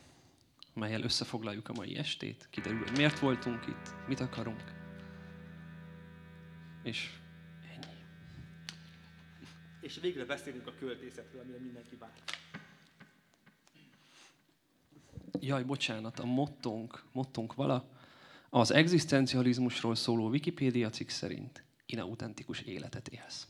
[0.74, 2.46] melyel összefoglaljuk a mai estét.
[2.50, 4.62] Kiderül, hogy miért voltunk itt, mit akarunk.
[6.82, 7.10] És
[7.74, 7.94] ennyi.
[9.80, 12.12] És végre beszélünk a költészetről, amire mindenki vár.
[15.40, 17.90] Jaj, bocsánat, a mottónk, mottónk vala,
[18.50, 23.48] az egzisztencializmusról szóló Wikipédia cikk szerint inautentikus életet élsz.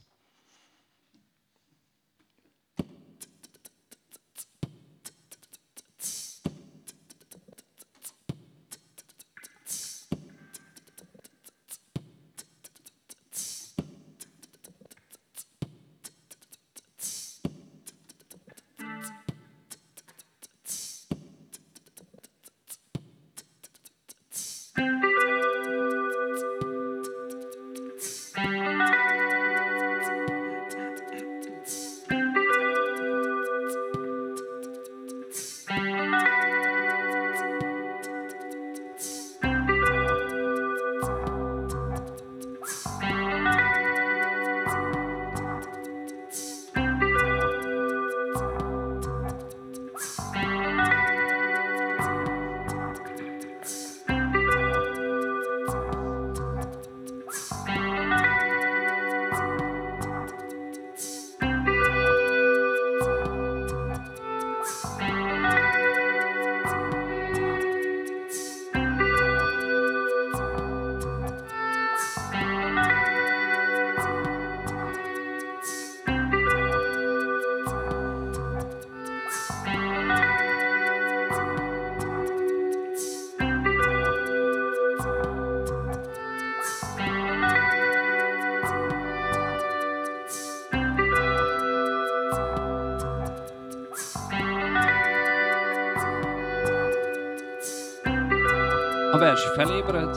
[99.27, 100.17] Vers felébred,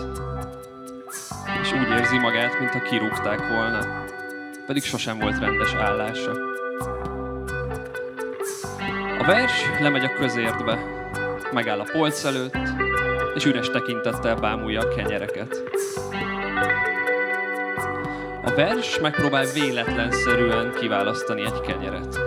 [1.61, 4.05] és úgy érzi magát, mintha kirúgták volna,
[4.65, 6.31] pedig sosem volt rendes állása.
[9.19, 10.79] A vers lemegy a közértbe,
[11.51, 12.57] megáll a polc előtt,
[13.35, 15.63] és üres tekintettel bámulja a kenyereket.
[18.45, 22.19] A vers megpróbál véletlenszerűen kiválasztani egy kenyeret.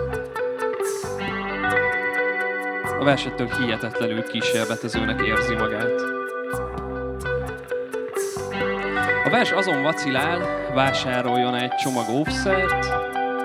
[2.99, 6.12] A vers ettől hihetetlenül kísérletezőnek érzi magát.
[9.33, 10.39] Vers azon vacilál,
[10.73, 12.85] vásároljon egy csomag óvszert,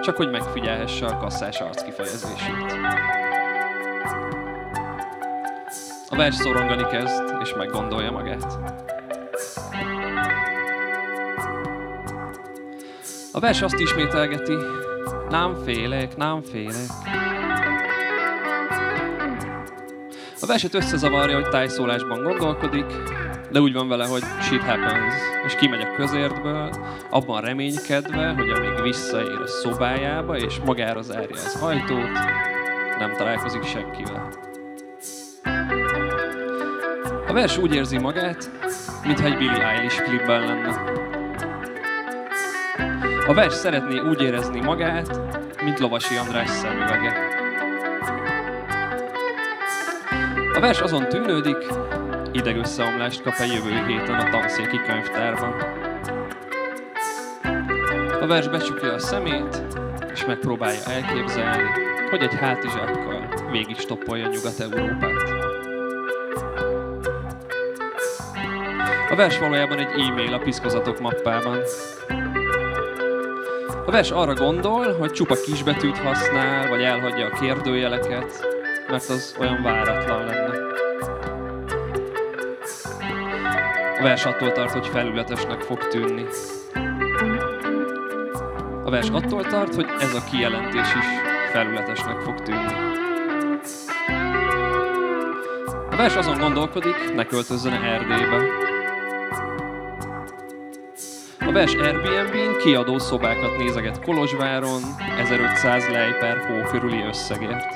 [0.02, 2.78] csak hogy megfigyelhesse a kasszás arckifejezését.
[6.08, 8.58] A vers szorongani kezd, és meggondolja magát.
[13.32, 14.56] A vers azt ismételgeti,
[15.28, 16.88] nem félek, nem félek.
[20.40, 22.86] A verset összezavarja, hogy tájszólásban gondolkodik,
[23.50, 25.14] de úgy van vele, hogy shit happens,
[25.46, 26.70] és kimegy a közértből,
[27.10, 32.12] abban reménykedve, hogy amíg visszaér a szobájába, és magára zárja az ajtót,
[32.98, 34.28] nem találkozik senkivel.
[37.28, 38.50] A vers úgy érzi magát,
[39.06, 40.96] mintha egy Billie Eilish klipben lenne.
[43.26, 45.20] A vers szeretné úgy érezni magát,
[45.62, 47.12] mint Lovasi András szemüvege.
[50.54, 51.56] A vers azon tűnődik,
[52.32, 55.54] idegösszeomlást kap a jövő héten a tanszéki könyvtárban.
[58.20, 59.62] A vers becsukja a szemét,
[60.12, 61.62] és megpróbálja elképzelni,
[62.10, 65.46] hogy egy hátizsákkal végig stoppolja Nyugat-Európát.
[69.10, 71.58] A vers valójában egy e-mail a piszkozatok mappában.
[73.86, 78.46] A vers arra gondol, hogy csupa kisbetűt használ, vagy elhagyja a kérdőjeleket,
[78.88, 80.47] mert az olyan váratlan lenne.
[83.98, 86.24] A vers attól tart, hogy felületesnek fog tűnni.
[88.84, 91.06] A vers attól tart, hogy ez a kijelentés is
[91.52, 92.72] felületesnek fog tűnni.
[95.90, 98.42] A vers azon gondolkodik, ne költözzön Erdélybe.
[101.38, 104.82] A vers Airbnb-n kiadó szobákat nézeget Kolozsváron
[105.18, 107.66] 1500 lej per hó körüli összegért.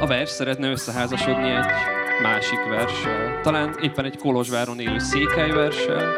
[0.00, 6.16] A vers szeretne összeházasodni egy másik verssel, talán éppen egy Kolozsváron élő székelyverssel,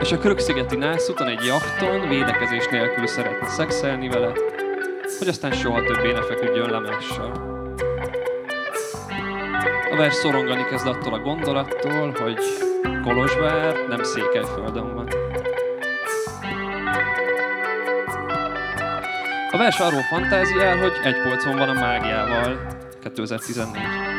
[0.00, 4.32] és a Krökszigeti nászuton egy jachton védekezés nélkül szeretne szexelni vele,
[5.18, 7.58] hogy aztán soha többé ne feküdjön le mással.
[9.92, 12.38] A vers szorongani kezd attól a gondolattól, hogy
[13.02, 15.08] Kolozsvár nem Székelyföldön van.
[19.50, 22.66] A vers arról fantáziál, hogy egy polcon van a mágiával
[23.02, 24.09] 2014.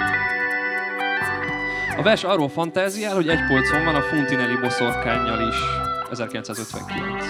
[2.02, 5.56] A vers arról fantáziál, hogy egy polcon van a Funtinelli boszorkányjal is
[6.12, 7.26] 1959.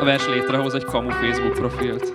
[0.00, 2.14] A vers létrehoz egy kamu Facebook profilt.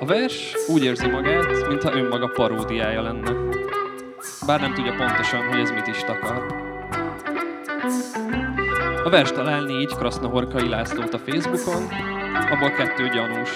[0.00, 3.32] A vers úgy érzi magát, mintha önmaga paródiája lenne.
[4.46, 6.46] Bár nem tudja pontosan, hogy ez mit is takar.
[9.04, 11.88] A vers talál négy Krasznahorkai Lászlót a Facebookon,
[12.50, 13.52] abból kettő gyanús.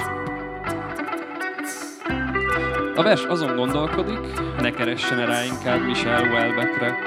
[2.99, 4.20] A vers azon gondolkodik,
[4.61, 6.99] ne keressen rá inkább Michel Houellebectre,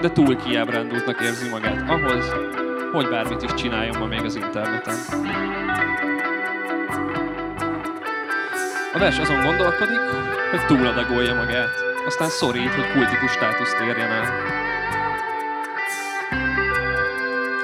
[0.00, 2.32] de túl kiábrándultnak érzi magát ahhoz,
[2.92, 4.94] hogy bármit is csináljon ma még az interneten.
[8.94, 10.00] A vers azon gondolkodik,
[10.50, 11.74] hogy túladagolja magát,
[12.06, 14.26] aztán szorít, hogy kultikus státuszt érjen el.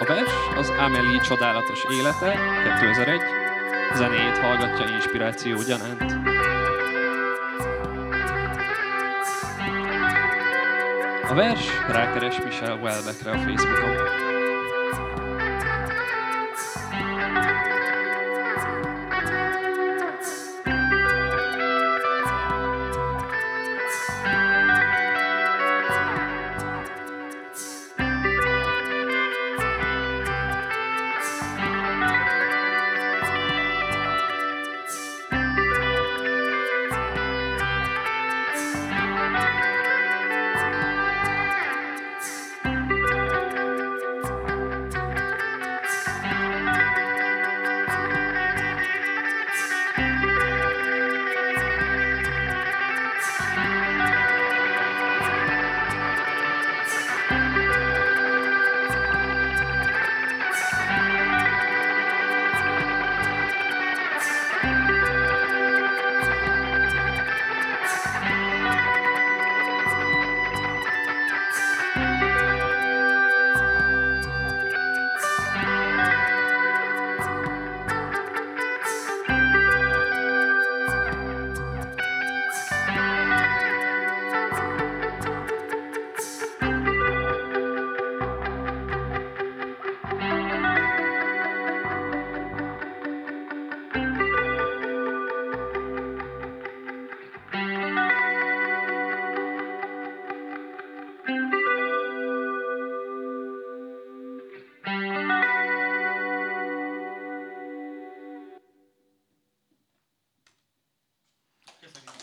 [0.00, 3.20] A vers az Amelie csodálatos élete, 2001,
[3.94, 6.27] zenéjét hallgatja inspiráció gyanánt.
[11.28, 14.27] A vers rákeres Michel Welbeckre a Facebookon.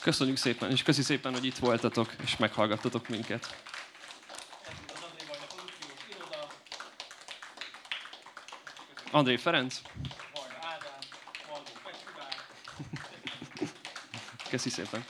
[0.06, 3.56] Köszönjük szépen, és köszi szépen, hogy itt voltatok, és meghallgattatok minket.
[9.12, 9.82] André Ferenc,
[14.50, 15.06] köszi szépen.